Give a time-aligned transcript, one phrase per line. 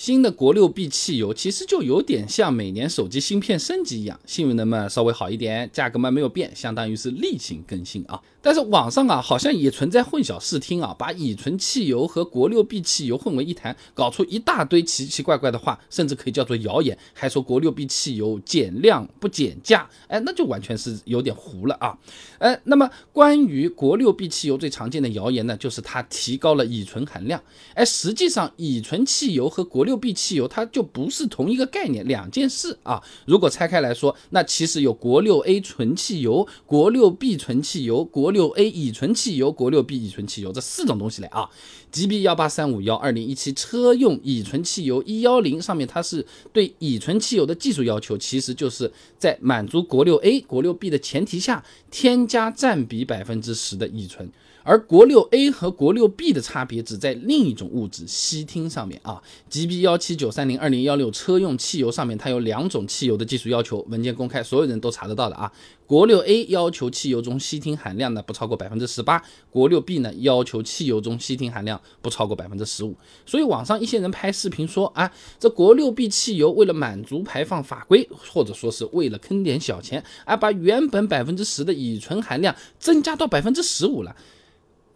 [0.00, 8.18] 新的国六 B 汽油其实就有点像每年手机芯片升级一样，性能嘛稍微好一点，价格嘛没有变，相当于是例行更新啊。
[8.40, 21.98] 但是网上啊好像也存在混淆视听啊，把乙醇汽油和国六 B 汽油混为一谈，搞出一大堆奇奇怪怪的话，甚至可以叫做谣言，还说国六 B 汽油减量不减价，哎，那就完全是有点糊了啊。
[22.38, 27.38] 哎，那么关于国六 B 汽油最常见的谣言呢，就是它提高了乙醇含量。
[27.74, 33.02] 哎，实际上乙醇汽油和国六六 B 汽油它就不是同一个概念，两件事啊。
[33.26, 41.50] 如果拆开来说，那其实有国六 A 纯汽油、国六 B 纯汽油、国六 A 乙醇汽油、国六 B 乙醇汽油这四种东西来啊。
[41.90, 54.30] GB 幺八三五幺二零一七车用乙醇汽油一幺零上面，它是对乙醇汽油的技术要求，其实就是在满足国六 A、国六 B 的前提下，添加占比百分之十的乙醇。
[54.62, 59.22] 而国六 A 和国六 B 的差别只在另一种物质烯烃上面啊。
[59.48, 65.50] GB 幺七九三零二零幺六车用汽油上面，它有两种汽油的技术要求，文件公开，所有人都查得到的啊。
[65.86, 72.94] 国六 A 要求汽油中烯烃含量呢不超过百分之十八，国六 B 呢要求汽油中烯烃含量不超过百分之十五。
[73.26, 84.14] 所以网上一些人拍视频说啊，这国六 B 汽油为了满足排放法规，或者说是为了坑点小钱，啊，把原本百分之十的乙醇含量增加到百分之十五了。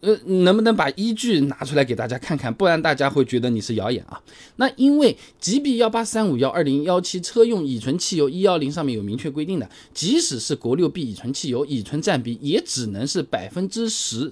[0.05, 2.53] 呃，能不能把依据拿出来给大家看看？
[2.53, 4.21] 不然大家会觉得你是谣言啊。
[4.57, 14.31] 那因为 GB 幺八三五幺二零幺七车用乙醇汽油一幺零上面有明确规定的，即使是国六 B 乙醇汽油，乙醇占比也只能是百分之十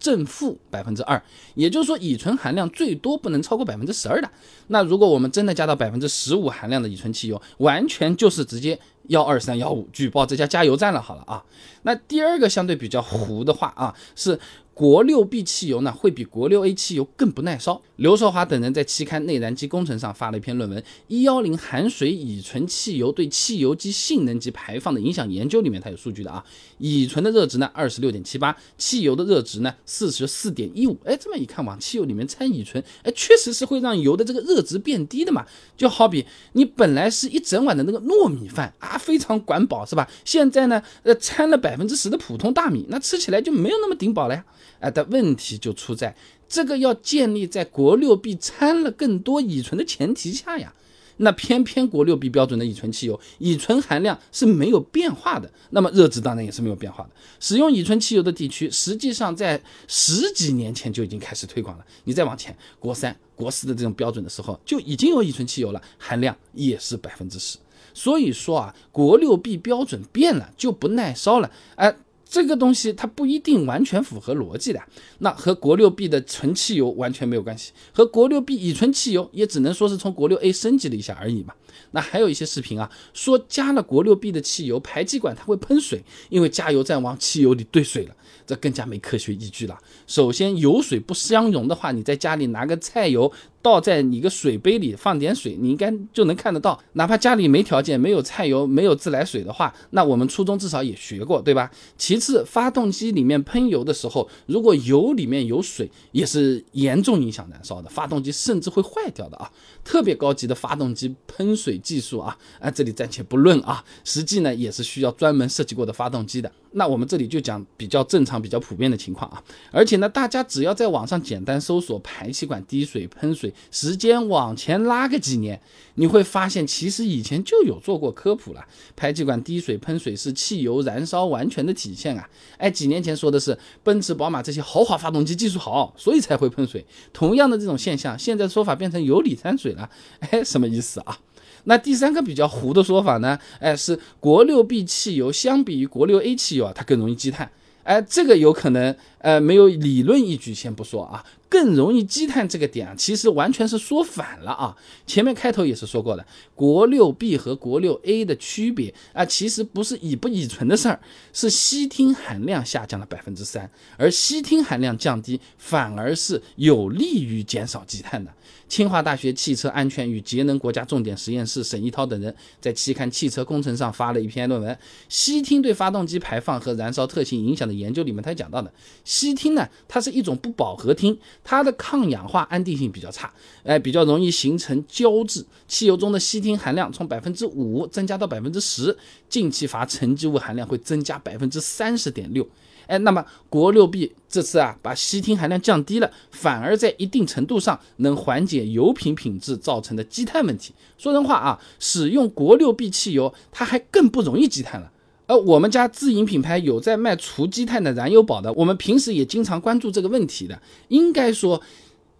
[0.00, 1.22] 正负百分之二，
[1.54, 4.28] 也就是说乙醇含量最多不能超过百分之十二的。
[4.66, 8.76] 那如果我们真的加到百分之十五含量的乙醇汽油，完全就是直接
[9.08, 11.00] 幺二三幺五举报这家加油站了。
[11.00, 11.44] 好了啊，
[11.82, 14.38] 那第二个相对比较糊的话啊是。
[14.74, 17.82] 国六 B 汽油呢，会比国六 A 汽油更不耐烧。
[17.96, 26.42] 刘少华等人在期刊《内燃机工程》上发了一篇论文，《一幺零含水乙醇汽油对汽油机性能及排放的影响研究》里面，它有数据的啊。
[26.78, 30.98] 乙醇的热值呢，二十六点七八，汽油的热值呢，四十四点一五。
[31.04, 35.44] 哎，这么一看，往汽油里面掺乙醇，哎，确实是会让油的这个热值变低的嘛。
[35.76, 40.06] 就好比你本来是一整碗的那个糯米饭啊，它非常管饱是吧？
[40.24, 44.44] 现在呢，呃，掺了百分之十的普通大米，那吃起来就没有那么顶饱了呀。
[44.80, 46.14] 哎，但问题就出在
[46.46, 50.74] 这个要建立在国六 B 掺了更多乙醇的前提下呀。
[51.18, 57.10] 那偏偏国六 B 标准的乙醇汽油，乙醇含量是没有变化的，那么热值当然也是没有变化的。
[57.38, 61.84] 使用乙醇汽油的地区，实际上在十几年前就已经开始推广了。
[62.04, 67.56] 你再往前，国三、国四的这种标准的时候，就已经有乙醇汽油了，含量也是百分之十。
[67.94, 71.96] 所以说啊，国六 B 标准变了就不耐烧了，哎。
[72.24, 74.80] 这个东西它不一定完全符合逻辑的，
[75.18, 81.52] 那和国六 B 的纯汽油完全没有关系，和国六 B 乙醇汽油也只能说是从国六 A 升级了一下而已嘛。
[81.90, 88.16] 那还有一些视频啊，说加了国六 B 的汽油，排气管它会喷水，因为加油站往汽油里兑水了，
[88.46, 89.78] 这更加没科学依据了。
[90.06, 93.30] 首先油水不相容的话，你在家里拿个菜油。
[93.62, 96.78] 倒在你个水杯里，放点水，你应该就能看得到。
[96.94, 101.70] 哪怕家里没条件，没有菜油，没有自来水的话，那我们初中至少也学过，对吧？
[101.96, 109.50] 其次，发动机里面喷油的时候，如果油里面有水，也是严重影响燃烧的，发动机甚至会坏掉的啊！
[109.84, 116.50] 特别高级的发动机喷水技术啊，啊，这里暂且不论啊，实际呢也是需要专门设计过的发动机的。
[116.74, 125.60] 那我们这里就讲比较正常、比较普遍的情况啊，而且呢，大家只要在网上简单搜索排气管滴水喷水，时间往前拉个几年，
[125.94, 128.64] 你会发现其实以前就有做过科普了。
[128.96, 132.28] 排气管滴水喷水是汽油燃烧完全的体现啊！
[132.58, 136.84] 哎，几年前说的是奔驰、宝马这些豪华发动机技术好，所以才会喷水。
[137.12, 139.88] 同样的这种现象，现在说法变成油里掺水了，
[140.30, 141.18] 哎，什么意思啊？
[141.64, 143.38] 那第三个比较糊的说法呢？
[143.60, 147.50] 哎，是国六 B 汽油相比于国六 A 汽油啊，它更容易积碳。
[147.84, 151.24] 哎，这个有可能，呃，没有理论依据，先不说啊。
[151.52, 154.74] 更容易积碳这个点啊，其实完全是说反了啊！
[155.06, 160.98] 前面开头也是说过的，国六 B 和国六 A 的区别啊，其实不是乙不乙醇的事儿，
[161.34, 168.32] 是烯烃含量下降了百分之三，而烯烃含量降低反而是有利于减少积碳的。
[168.66, 174.74] 清华大学汽车安全与节能国家重点实验室沈一涛等人在期刊《汽车工程》上发了一篇论文，
[175.10, 178.72] 《烯烃对发动机排放和燃烧特性影响的研究》里面，他讲到的，
[179.04, 181.14] 烯烃呢，它是一种不饱和烃。
[181.44, 183.32] 它的抗氧化安定性比较差，
[183.64, 185.44] 哎，比较容易形成胶质。
[185.66, 188.96] 汽油中的烯烃含量从百分之五增加到百分之十，
[189.28, 192.48] 进气阀沉积物含量会增加百分之三十点六。
[192.86, 200.74] 哎，那么国六 B 这次啊，把烯烃含量降低了，反而在一定程度上能缓解油品品质造成的积碳问题。
[200.98, 204.90] 说人话啊，使用国六 B 汽油，它还更不容易积碳了。
[205.32, 210.60] 而我们家自营品牌有在卖除积碳的燃油宝的，我们平时也经常关注这个问题的。
[210.88, 211.60] 应该说，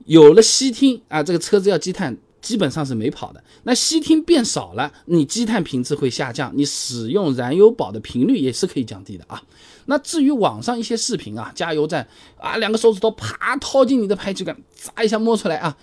[0.06, 2.16] 有了烯烃啊，这个车子要积碳。
[2.42, 3.40] 基本上是没跑的。
[3.62, 9.40] 那烯烃变少了，你积碳品质会下降，你使用燃油宝的频率也是可以降低的啊。
[9.86, 12.04] 那至于网上一些视频啊，加油站
[12.36, 15.76] 啊，两个手指头啪掏进你的排气管，砸一下摸出来啊。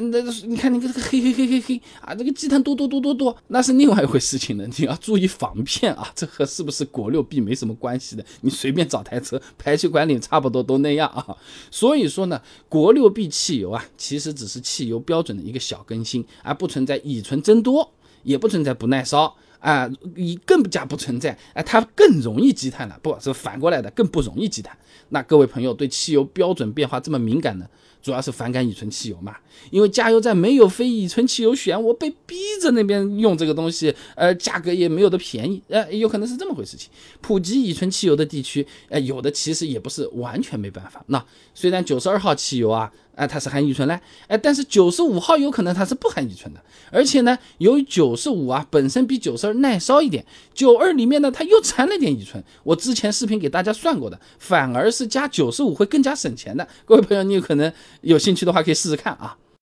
[0.00, 4.66] 那，那你看那个这个黑黑黑黑黑啊，这个积碳多多多多多，那是另外一回事情了。
[4.66, 8.24] 你要注意防骗啊，这和是不是国六 B 没什么关系的。
[8.42, 11.36] 你随便找台车，排气管里差不多都那样啊。
[11.70, 17.94] 所以说呢，国六 B 汽油啊，其实只是汽油标准的一个小更新，而不存在乙醇增多，
[18.24, 24.76] 也不存在不耐烧啊，乙更加不存在啊，它更容易积碳了，不是反过来的，更不容易积碳。
[25.10, 27.66] 那各位朋友对汽油标准变化这么敏感呢？
[28.00, 29.36] 主要是反感乙醇汽油嘛，
[29.70, 36.88] 因为加油站没有非乙醇汽油选，我被逼着那边用这个东西，呃，价格也没有的便宜，呃，有可能是这么回事情。
[37.20, 41.02] 普及乙醇汽油的地区，呃，有的其实也不是完全没办法。
[41.08, 41.22] 那
[41.52, 42.90] 虽然九十二号汽油啊。
[43.18, 46.62] 啊，它是含乙醇嘞，哎，但是九十五号有可能它是不含乙醇的，
[46.92, 50.24] 而且呢，由于九十五啊本身比九十二耐烧一点，
[50.54, 56.66] 九二里面呢它又掺了点乙醇，我之前视频给大家算过的，反而是加九十五会更加省钱的。
[56.84, 57.72] 各位朋友，你有可能
[58.02, 59.36] 有兴趣的话可以试试看啊。